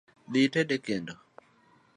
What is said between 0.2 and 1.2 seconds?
Dhii ited e kendo.